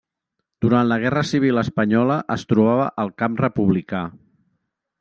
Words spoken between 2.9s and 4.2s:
al camp republicà.